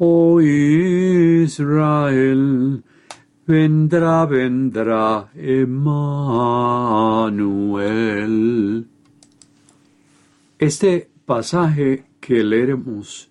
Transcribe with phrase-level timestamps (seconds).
[0.00, 1.64] Oh Israel,
[3.44, 6.46] vendrá, vendrá Emmanuel.
[10.56, 13.28] Este pasaje que leeremos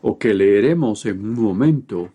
[0.00, 2.10] o que leeremos en un momento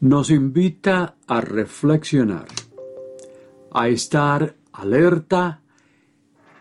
[0.00, 2.46] nos invita a reflexionar,
[3.72, 5.60] a estar alerta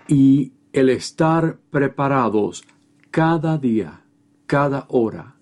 [0.10, 2.66] y el estar preparados
[3.10, 4.02] cada día,
[4.48, 5.39] cada hora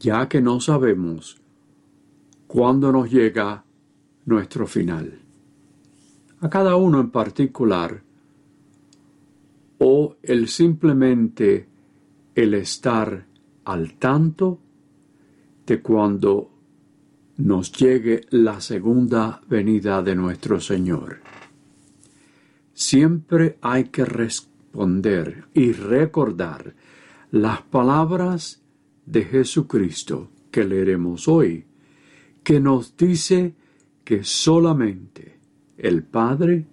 [0.00, 1.40] ya que no sabemos
[2.46, 3.64] cuándo nos llega
[4.26, 5.20] nuestro final.
[6.40, 8.02] A cada uno en particular,
[9.78, 11.68] o el simplemente
[12.34, 13.26] el estar
[13.64, 14.60] al tanto
[15.66, 16.50] de cuando
[17.36, 21.20] nos llegue la segunda venida de nuestro Señor.
[22.72, 26.74] Siempre hay que responder y recordar
[27.30, 28.63] las palabras
[29.06, 31.66] de Jesucristo que leeremos hoy,
[32.42, 33.54] que nos dice
[34.04, 35.38] que solamente
[35.76, 36.66] el Padre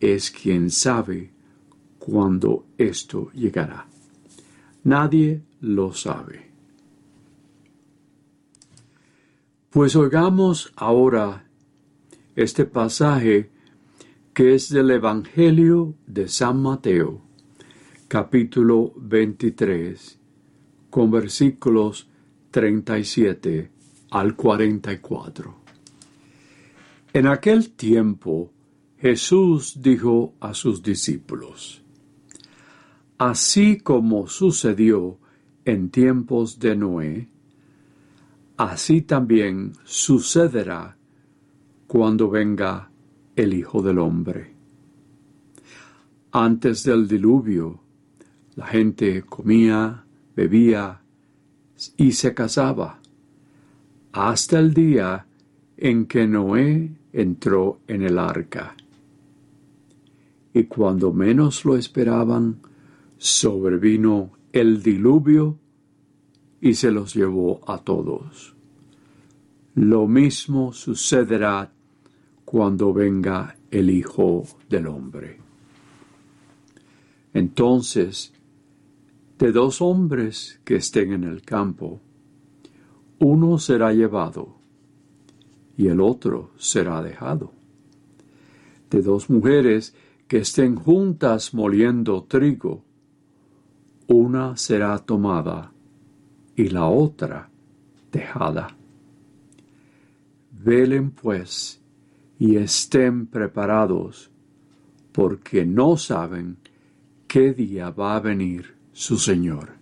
[0.00, 1.32] es quien sabe
[1.98, 3.86] cuándo esto llegará.
[4.84, 6.48] Nadie lo sabe.
[9.70, 11.44] Pues oigamos ahora
[12.34, 13.50] este pasaje
[14.32, 17.20] que es del Evangelio de San Mateo,
[18.06, 20.18] capítulo 23
[20.98, 22.08] con versículos
[22.50, 23.70] 37
[24.10, 25.54] al 44.
[27.12, 28.50] En aquel tiempo
[28.98, 31.84] Jesús dijo a sus discípulos,
[33.16, 35.20] Así como sucedió
[35.64, 37.28] en tiempos de Noé,
[38.56, 40.96] así también sucederá
[41.86, 42.90] cuando venga
[43.36, 44.52] el Hijo del Hombre.
[46.32, 47.84] Antes del diluvio,
[48.56, 50.04] la gente comía,
[50.38, 51.00] bebía
[51.96, 53.00] y se casaba,
[54.12, 55.26] hasta el día
[55.76, 58.76] en que Noé entró en el arca.
[60.54, 62.60] Y cuando menos lo esperaban,
[63.16, 65.58] sobrevino el diluvio
[66.60, 68.54] y se los llevó a todos.
[69.74, 71.72] Lo mismo sucederá
[72.44, 75.40] cuando venga el Hijo del Hombre.
[77.34, 78.32] Entonces
[79.38, 82.00] de dos hombres que estén en el campo,
[83.20, 84.56] uno será llevado
[85.76, 87.52] y el otro será dejado.
[88.90, 89.94] De dos mujeres
[90.26, 92.84] que estén juntas moliendo trigo,
[94.08, 95.72] una será tomada
[96.56, 97.48] y la otra
[98.10, 98.76] dejada.
[100.50, 101.80] Velen pues
[102.40, 104.32] y estén preparados,
[105.12, 106.56] porque no saben
[107.28, 109.74] qué día va a venir su Señor.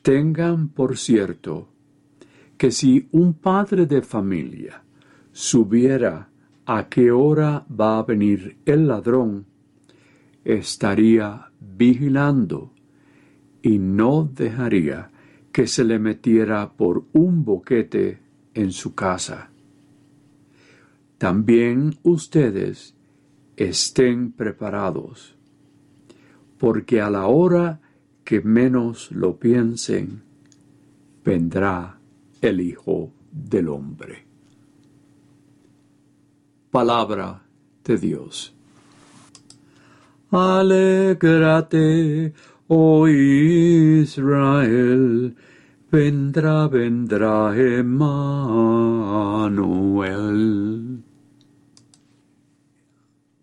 [0.00, 1.68] Tengan por cierto
[2.56, 4.84] que si un padre de familia
[5.32, 6.30] supiera
[6.64, 9.44] a qué hora va a venir el ladrón,
[10.44, 12.72] estaría vigilando
[13.60, 15.10] y no dejaría
[15.50, 18.20] que se le metiera por un boquete
[18.54, 19.50] en su casa.
[21.18, 22.94] También ustedes
[23.56, 25.33] estén preparados
[26.64, 27.82] porque a la hora
[28.24, 30.22] que menos lo piensen,
[31.22, 31.98] vendrá
[32.40, 34.24] el Hijo del Hombre.
[36.70, 37.42] Palabra
[37.84, 38.54] de Dios.
[40.30, 42.32] Alégrate,
[42.68, 44.16] oh Israel,
[45.92, 48.54] vendrá, vendrá Emmanuel.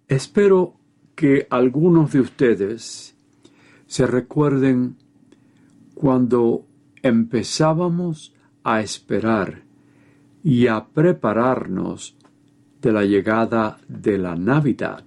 [0.08, 0.74] Espero
[1.14, 3.11] que algunos de ustedes
[3.92, 4.96] se recuerden
[5.96, 6.66] cuando
[7.04, 8.34] empezábamos
[8.64, 9.64] a esperar
[10.46, 12.16] y a prepararnos
[12.82, 15.04] de la llegada de la Navidad,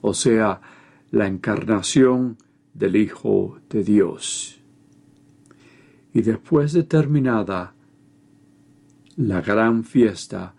[0.00, 0.60] o sea,
[1.12, 2.38] la encarnación
[2.74, 4.60] del Hijo de Dios.
[6.12, 7.72] Y después de terminada
[9.14, 10.56] la gran fiesta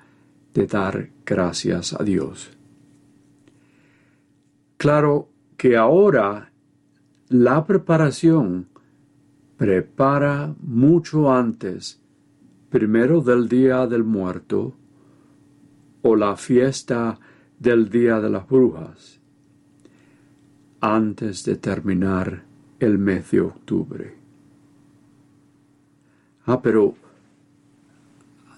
[0.54, 2.52] de dar gracias a Dios.
[4.78, 5.28] Claro
[5.58, 6.54] que ahora
[7.30, 8.68] la preparación
[9.58, 12.00] prepara mucho antes,
[12.70, 14.76] primero del día del muerto
[16.04, 17.20] o la fiesta
[17.60, 19.20] del día de las brujas,
[20.80, 22.44] antes de terminar
[22.80, 24.16] el mes de octubre.
[26.46, 26.96] Ah, pero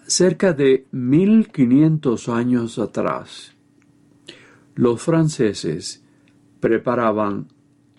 [0.06, 3.56] cerca de 1500 años atrás,
[4.76, 6.04] los franceses
[6.60, 7.48] preparaban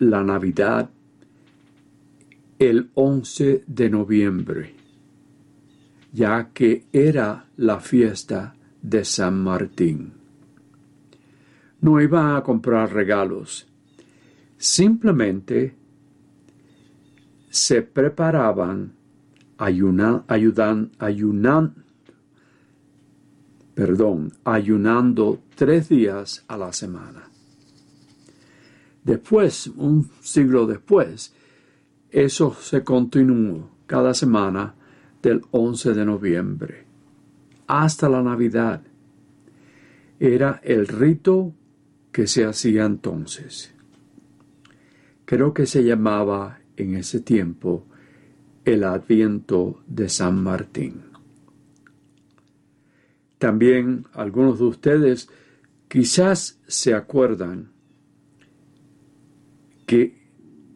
[0.00, 0.90] la Navidad
[2.58, 4.74] el 11 de noviembre,
[6.12, 10.12] ya que era la fiesta de San Martín.
[11.80, 13.66] No iban a comprar regalos,
[14.58, 15.74] simplemente
[17.48, 18.92] se preparaban
[19.60, 20.90] ayunan, ayudan,
[23.74, 27.29] perdón, ayunando tres días a la semana.
[29.04, 31.34] Después, un siglo después,
[32.10, 34.74] eso se continuó cada semana
[35.22, 36.84] del 11 de noviembre
[37.66, 38.82] hasta la Navidad.
[40.18, 41.54] Era el rito
[42.10, 43.72] que se hacía entonces.
[45.24, 47.86] Creo que se llamaba en ese tiempo
[48.64, 51.02] el Adviento de San Martín.
[53.38, 55.28] También algunos de ustedes
[55.86, 57.70] quizás se acuerdan
[59.90, 60.14] que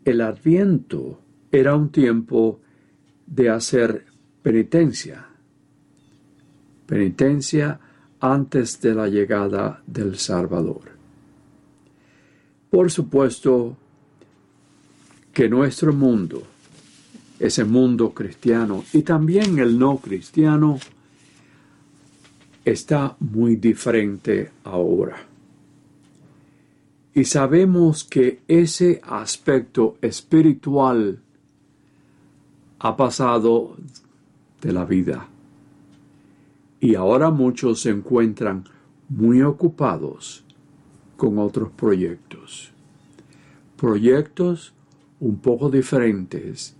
[0.05, 1.20] el Adviento
[1.52, 2.58] era un tiempo
[3.25, 4.06] de hacer
[4.43, 5.25] penitencia.
[6.84, 7.78] Penitencia
[8.19, 10.81] antes de la llegada del Salvador.
[12.69, 13.76] Por supuesto
[15.32, 16.43] que nuestro mundo,
[17.38, 20.81] ese mundo cristiano y también el no cristiano,
[22.64, 25.33] está muy diferente ahora.
[27.14, 31.20] Y sabemos que ese aspecto espiritual
[32.81, 33.76] ha pasado
[34.61, 35.28] de la vida.
[36.81, 38.64] Y ahora muchos se encuentran
[39.08, 40.44] muy ocupados
[41.16, 42.72] con otros proyectos.
[43.76, 44.75] Proyectos
[45.20, 46.75] un poco diferentes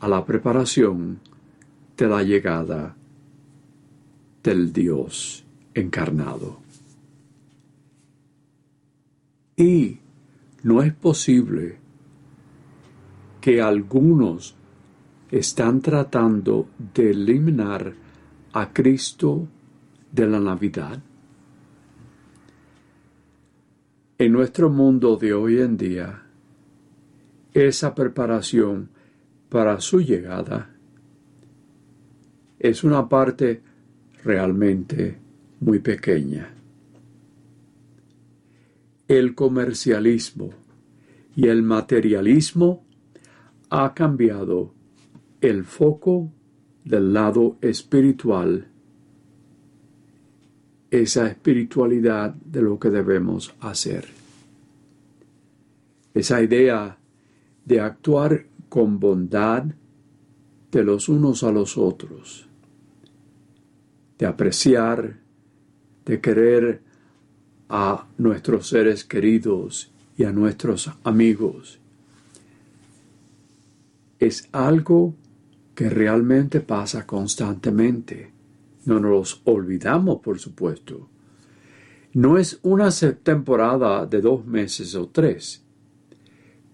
[0.00, 1.20] a la preparación
[1.96, 2.96] de la llegada
[4.42, 5.44] del Dios
[5.74, 6.58] encarnado.
[9.56, 9.98] Y
[10.62, 11.78] no es posible
[13.40, 14.54] que algunos
[15.30, 17.92] están tratando de eliminar
[18.52, 19.48] a Cristo
[20.10, 21.02] de la Navidad.
[24.18, 26.22] En nuestro mundo de hoy en día,
[27.52, 28.88] esa preparación
[29.48, 30.70] para su llegada
[32.58, 33.60] es una parte
[34.22, 35.18] realmente
[35.60, 36.54] muy pequeña.
[39.08, 40.50] El comercialismo
[41.34, 42.84] y el materialismo
[43.70, 44.74] ha cambiado
[45.40, 46.30] el foco
[46.84, 48.68] del lado espiritual,
[50.90, 54.06] esa espiritualidad de lo que debemos hacer.
[56.14, 56.98] Esa idea
[57.64, 59.64] de actuar con bondad
[60.70, 62.46] de los unos a los otros,
[64.18, 65.18] de apreciar,
[66.04, 66.82] de querer
[67.74, 71.78] a nuestros seres queridos y a nuestros amigos,
[74.18, 75.14] es algo
[75.74, 78.30] que realmente pasa constantemente.
[78.84, 81.08] No nos olvidamos, por supuesto.
[82.12, 85.62] No es una temporada de dos meses o tres,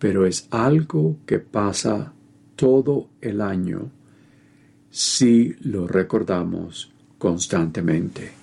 [0.00, 2.12] pero es algo que pasa
[2.56, 3.92] todo el año
[4.90, 8.37] si lo recordamos constantemente.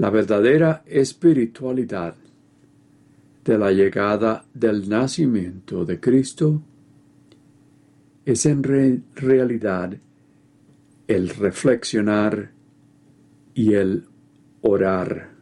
[0.00, 2.14] La verdadera espiritualidad
[3.44, 6.62] de la llegada del nacimiento de Cristo
[8.24, 8.62] es en
[9.14, 9.98] realidad
[11.06, 12.50] el reflexionar
[13.52, 14.06] y el
[14.62, 15.32] orar.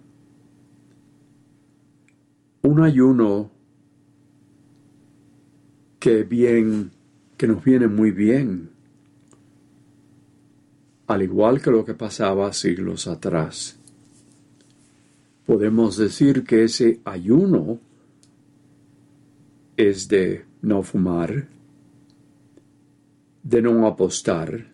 [2.62, 3.52] Un ayuno
[6.00, 6.90] que bien,
[7.36, 8.70] que nos viene muy bien,
[11.06, 13.77] al igual que lo que pasaba siglos atrás.
[15.48, 17.80] Podemos decir que ese ayuno
[19.78, 21.48] es de no fumar,
[23.42, 24.70] de no apostar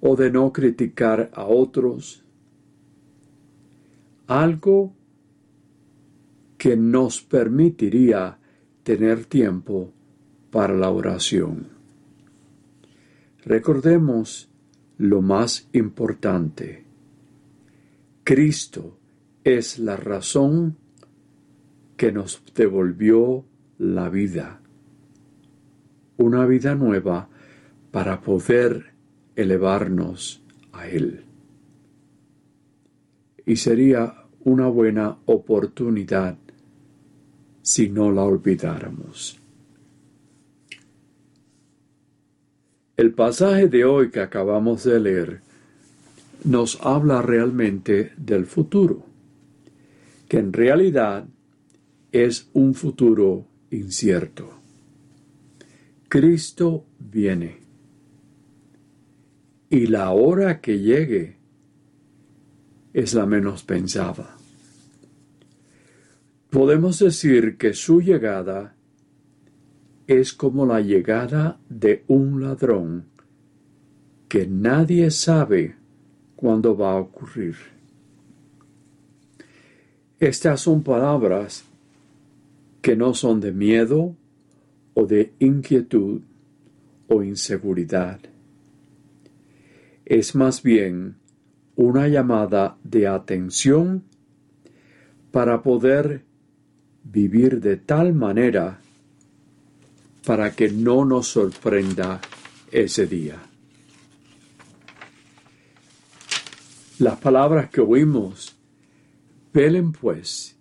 [0.00, 2.22] o de no criticar a otros,
[4.28, 4.94] algo
[6.56, 8.38] que nos permitiría
[8.84, 9.90] tener tiempo
[10.52, 11.70] para la oración.
[13.44, 14.48] Recordemos
[14.98, 16.84] lo más importante.
[18.22, 18.98] Cristo
[19.44, 20.76] es la razón
[21.96, 23.44] que nos devolvió
[23.78, 24.60] la vida
[26.16, 27.28] una vida nueva
[27.90, 28.92] para poder
[29.36, 31.24] elevarnos a Él.
[33.46, 36.36] Y sería una buena oportunidad
[37.62, 39.40] si no la olvidáramos.
[42.96, 45.40] El pasaje de hoy que acabamos de leer
[46.44, 49.04] nos habla realmente del futuro,
[50.28, 51.26] que en realidad
[52.12, 54.50] es un futuro incierto.
[56.08, 57.58] Cristo viene
[59.68, 61.36] y la hora que llegue
[62.92, 64.36] es la menos pensada.
[66.50, 68.76] Podemos decir que su llegada
[70.06, 73.06] es como la llegada de un ladrón
[74.28, 75.74] que nadie sabe
[76.36, 77.73] cuándo va a ocurrir.
[80.24, 81.64] Estas son palabras
[82.80, 84.16] que no son de miedo
[84.94, 86.22] o de inquietud
[87.08, 88.20] o inseguridad.
[90.06, 91.16] Es más bien
[91.76, 94.04] una llamada de atención
[95.30, 96.24] para poder
[97.02, 98.80] vivir de tal manera
[100.24, 102.22] para que no nos sorprenda
[102.72, 103.42] ese día.
[106.98, 108.53] Las palabras que oímos,
[109.54, 110.56] velen pues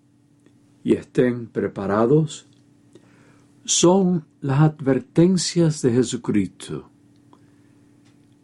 [0.83, 2.45] y estén preparados,
[3.65, 6.89] son las advertencias de Jesucristo.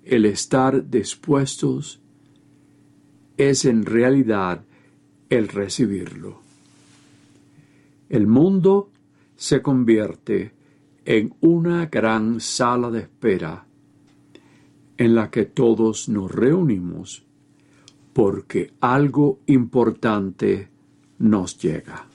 [0.03, 2.01] El estar dispuestos
[3.38, 4.63] es en realidad
[5.29, 6.41] el recibirlo.
[8.10, 8.89] El mundo
[9.36, 10.51] se convierte
[11.06, 13.65] en una gran sala de espera
[14.98, 17.29] en la que todos nos reunimos
[18.20, 20.68] porque algo importante
[21.20, 22.06] nos llega.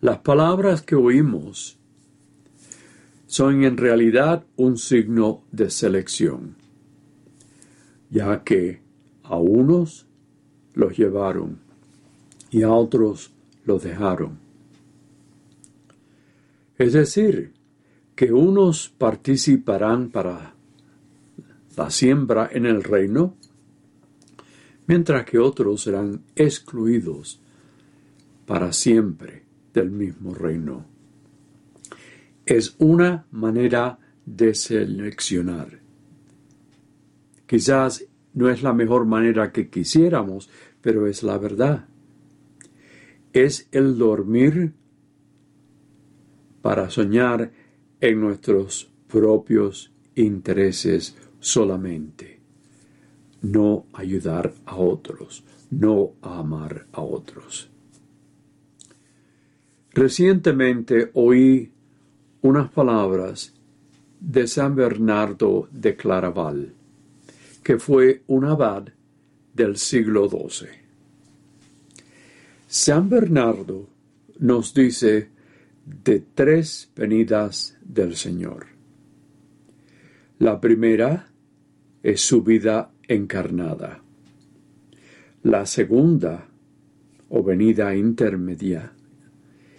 [0.00, 1.78] Las palabras que oímos
[3.28, 6.56] son en realidad un signo de selección,
[8.10, 8.80] ya que
[9.22, 10.08] a unos
[10.74, 11.60] los llevaron
[12.50, 13.30] y a otros
[13.64, 14.40] los dejaron.
[16.78, 17.52] Es decir,
[18.16, 20.56] que unos participarán para
[21.76, 23.36] la siembra en el reino,
[24.86, 27.40] mientras que otros serán excluidos
[28.46, 30.86] para siempre del mismo reino.
[32.44, 35.80] Es una manera de seleccionar.
[37.46, 40.50] Quizás no es la mejor manera que quisiéramos,
[40.80, 41.86] pero es la verdad.
[43.32, 44.72] Es el dormir
[46.62, 47.52] para soñar
[48.00, 52.35] en nuestros propios intereses solamente,
[53.52, 57.68] no ayudar a otros, no amar a otros.
[59.92, 61.72] Recientemente oí
[62.42, 63.54] unas palabras
[64.20, 66.74] de San Bernardo de Claraval,
[67.62, 68.88] que fue un abad
[69.54, 70.68] del siglo XII.
[72.68, 73.88] San Bernardo
[74.40, 75.30] nos dice
[75.84, 78.66] de tres venidas del Señor.
[80.38, 81.28] La primera
[82.02, 84.02] es su vida encarnada.
[85.42, 86.48] La segunda,
[87.28, 88.92] o venida intermedia,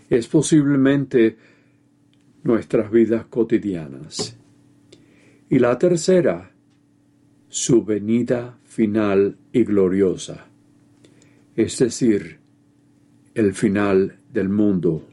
[0.10, 1.38] es posiblemente
[2.44, 4.38] nuestras vidas cotidianas.
[5.50, 6.52] Y la tercera,
[7.50, 10.46] su venida final y gloriosa,
[11.56, 12.38] es decir,
[13.34, 15.08] el final del mundo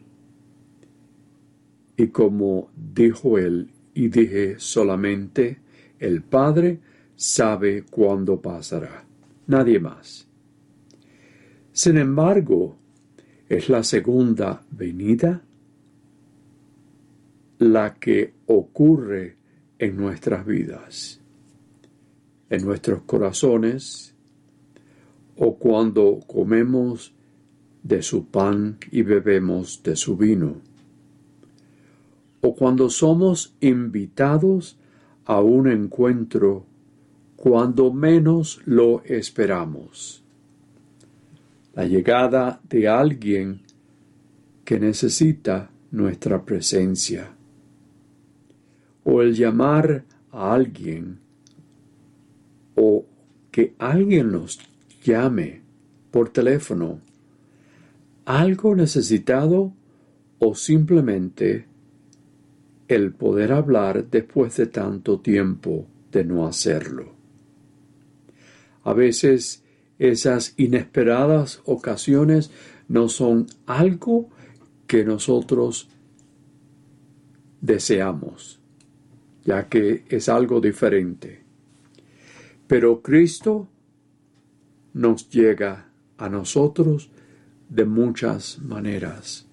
[1.97, 5.59] y como dijo él, y dije solamente,
[6.00, 6.80] el Padre
[7.16, 9.04] sabe cuándo pasará,
[9.47, 10.26] nadie más.
[11.73, 12.76] Sin embargo,
[13.49, 15.42] es la segunda venida
[17.59, 19.37] la que ocurre
[19.78, 21.21] en nuestras vidas,
[22.50, 24.14] en nuestros corazones,
[25.37, 27.14] o cuando comemos
[27.83, 30.61] de su pan y bebemos de su vino.
[32.40, 34.78] O cuando somos invitados
[35.25, 36.66] a un encuentro
[37.45, 40.25] cuando menos lo esperamos.
[41.75, 43.61] La llegada de alguien
[44.65, 47.37] que necesita nuestra presencia.
[49.05, 51.19] O el llamar a alguien
[52.77, 53.05] o
[53.51, 54.59] que alguien nos
[55.05, 55.61] llame
[56.11, 56.99] por teléfono.
[58.25, 59.71] Algo necesitado
[60.39, 61.67] o simplemente
[62.89, 67.13] el poder hablar después de tanto tiempo de no hacerlo.
[68.85, 69.64] A veces
[69.99, 72.50] esas inesperadas ocasiones
[72.88, 74.29] no son algo
[74.87, 75.88] que nosotros
[77.61, 78.61] deseamos,
[79.45, 81.43] ya que es algo diferente.
[82.67, 83.69] Pero Cristo
[84.93, 85.88] nos llega
[86.19, 87.11] a nosotros
[87.69, 89.47] de muchas maneras.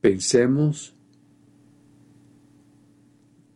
[0.00, 0.94] Pensemos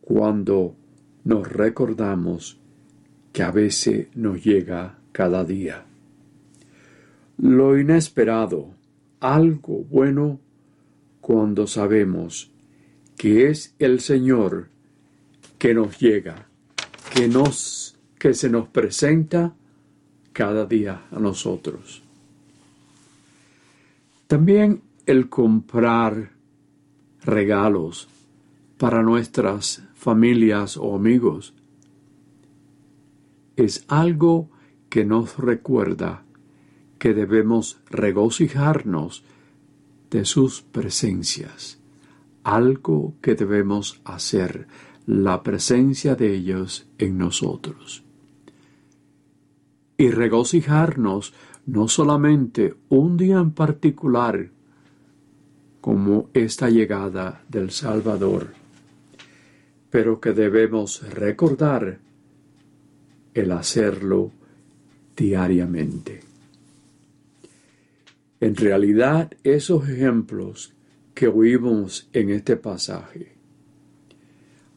[0.01, 0.75] cuando
[1.23, 2.61] nos recordamos
[3.37, 5.85] que a veces nos llega cada día.
[7.37, 8.71] Lo inesperado,
[9.19, 10.39] algo bueno
[11.21, 12.49] cuando sabemos
[13.15, 14.69] que es el Señor
[15.59, 16.47] que nos llega,
[17.13, 19.53] que nos que se nos presenta
[20.33, 22.01] cada día a nosotros.
[24.25, 26.31] También el comprar
[27.23, 28.07] regalos
[28.79, 31.53] para nuestras familias o amigos
[33.57, 34.49] es algo
[34.89, 36.23] que nos recuerda
[36.99, 39.23] que debemos regocijarnos
[40.09, 41.79] de sus presencias,
[42.43, 44.67] algo que debemos hacer,
[45.05, 48.03] la presencia de ellos en nosotros.
[49.97, 51.33] Y regocijarnos
[51.65, 54.51] no solamente un día en particular,
[55.81, 58.53] como esta llegada del Salvador,
[59.89, 61.99] pero que debemos recordar
[63.37, 64.31] el hacerlo
[65.15, 66.21] diariamente.
[68.39, 70.73] En realidad, esos ejemplos
[71.13, 73.33] que oímos en este pasaje,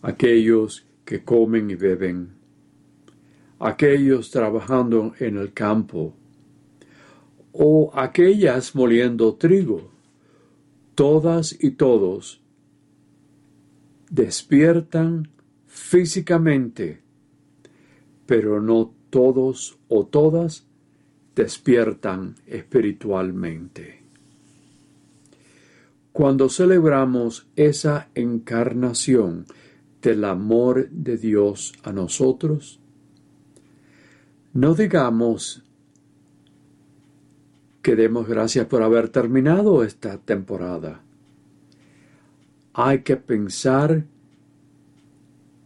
[0.02, 2.32] aquellos que comen y beben,
[3.58, 6.14] aquellos trabajando en el campo,
[7.52, 9.90] o aquellas moliendo trigo,
[10.94, 12.40] todas y todos
[14.10, 15.30] despiertan
[15.66, 17.00] físicamente,
[18.30, 20.64] pero no todos o todas
[21.34, 24.04] despiertan espiritualmente.
[26.12, 29.46] Cuando celebramos esa encarnación
[30.00, 32.78] del amor de Dios a nosotros,
[34.52, 35.64] no digamos
[37.82, 41.02] que demos gracias por haber terminado esta temporada.
[42.74, 44.04] Hay que pensar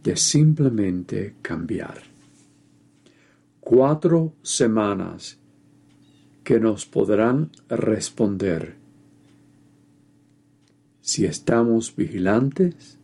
[0.01, 2.14] de simplemente cambiar.
[3.67, 5.39] Cuatro semanas
[6.43, 8.75] que nos podrán responder
[11.01, 12.99] si estamos vigilantes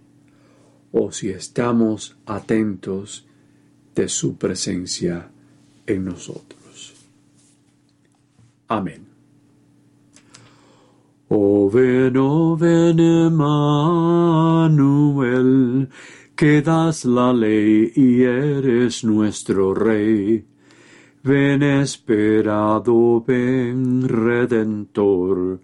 [0.92, 3.26] o si estamos atentos
[3.96, 5.32] de su presencia
[5.88, 6.94] en nosotros.
[8.68, 9.08] Amén.
[11.30, 13.50] Oh ven, oh ven, Emmanuel,
[16.36, 20.51] que das la ley y eres nuestro rey.
[21.24, 25.60] Ven esperado, ven redentor,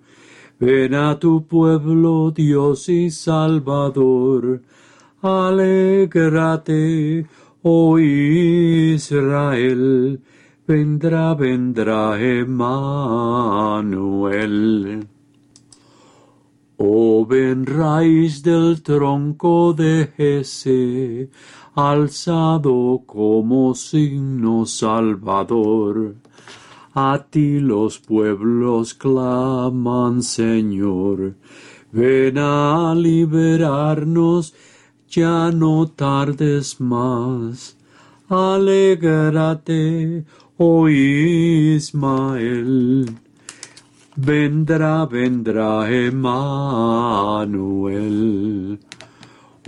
[0.60, 4.62] ven a tu pueblo Dios y Salvador.
[5.24, 7.26] Alégrate,
[7.64, 9.02] oh Israel,
[10.68, 13.88] vendrá, vendrá Emmanuel.
[16.78, 21.32] Oh ven raíz del tronco de Jesse,
[21.78, 26.16] alzado como signo salvador.
[26.96, 31.36] A ti los pueblos claman, Señor.
[31.92, 34.56] Ven a liberarnos,
[35.08, 37.78] ya no tardes más.
[38.28, 40.26] Alégrate,
[40.58, 41.86] oh Ismael.
[44.16, 47.38] Vendrá, vendrá Emmanuel.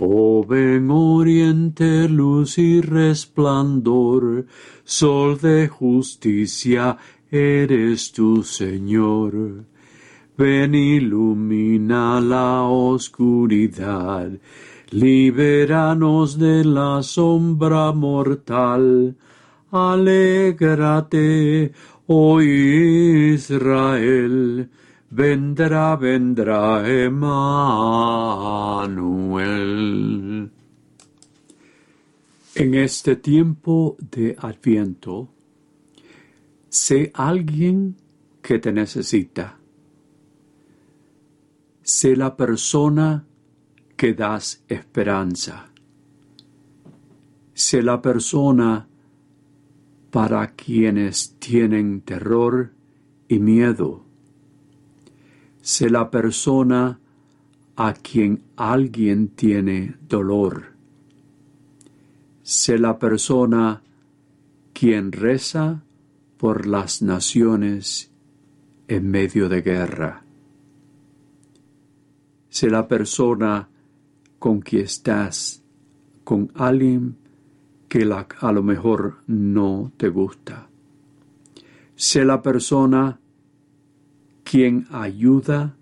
[0.02, 4.46] Oh ven oriente, luz y resplandor,
[4.82, 6.96] sol de justicia,
[7.30, 9.66] eres tu Señor.
[10.38, 14.30] Ven ilumina la oscuridad,
[14.90, 19.14] libéranos de la sombra mortal.
[19.70, 21.72] Alégrate,
[22.06, 24.70] oh Israel,
[25.10, 27.20] vendrá, vendrá Emmanuel.
[32.54, 35.28] En este tiempo de Adviento,
[36.68, 37.96] sé alguien
[38.40, 39.58] que te necesita.
[41.82, 43.26] Sé la persona
[43.96, 45.70] que das esperanza.
[47.52, 48.86] Sé la persona
[50.10, 52.72] para quienes tienen terror
[53.28, 54.09] y miedo
[55.72, 56.98] Sé la persona
[57.76, 60.72] a quien alguien tiene dolor.
[62.42, 63.80] Sé la persona
[64.72, 65.84] quien reza
[66.38, 68.10] por las naciones
[68.88, 70.24] en medio de guerra.
[72.48, 73.68] Sé la persona
[74.40, 75.62] con quien estás,
[76.24, 77.16] con alguien
[77.88, 80.68] que a lo mejor no te gusta.
[81.94, 83.20] Sé la persona
[84.50, 85.76] quien ayuda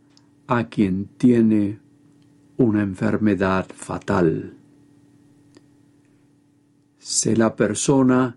[0.46, 1.81] a quien tiene
[2.59, 4.59] una enfermedad fatal.
[6.98, 8.37] Sé la persona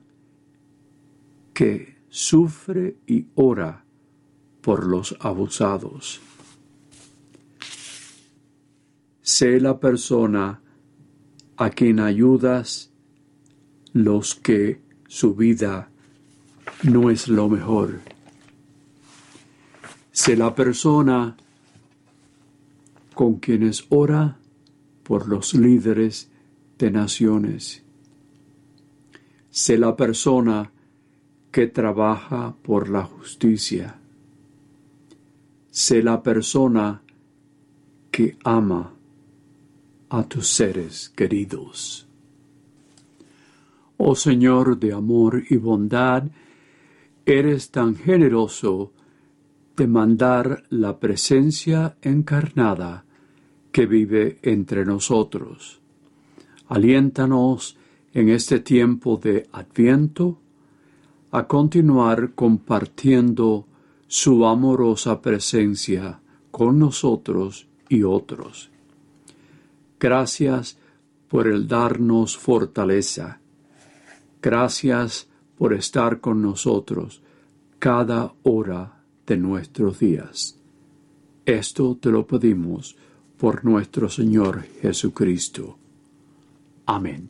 [1.54, 3.84] que sufre y ora
[4.62, 6.22] por los abusados.
[9.22, 10.62] Sé la persona
[11.58, 12.89] a quien ayudas
[13.91, 15.89] los que su vida
[16.84, 18.00] no es lo mejor.
[20.12, 21.38] Sé la persona
[23.13, 24.38] con quienes ora
[25.04, 26.30] por los líderes
[26.78, 27.84] de naciones.
[29.50, 30.71] Sé la persona
[31.52, 34.00] que trabaja por la justicia.
[35.69, 37.02] Sé la persona
[38.12, 38.93] que ama
[40.10, 42.06] a tus seres queridos.
[43.97, 46.24] Oh Señor de amor y bondad,
[47.26, 48.91] eres tan generoso
[49.76, 53.06] de mandar la presencia encarnada
[53.72, 55.80] que vive entre nosotros.
[56.68, 57.78] Aliéntanos
[58.14, 60.40] en este tiempo de Adviento
[61.32, 63.66] a continuar compartiendo
[64.08, 66.20] su amorosa presencia
[66.52, 68.70] con nosotros y otros.
[70.00, 70.78] Gracias
[71.30, 73.40] por el darnos fortaleza.
[74.42, 77.22] Gracias por estar con nosotros
[77.80, 80.58] cada hora de nuestros días.
[81.46, 82.96] Esto te lo pedimos
[83.38, 85.78] por nuestro Señor Jesucristo.
[86.86, 87.30] Amén.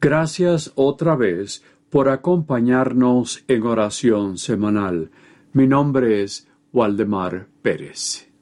[0.00, 5.10] Gracias otra vez por acompañarnos en oración semanal.
[5.52, 8.33] Mi nombre es Waldemar Pérez.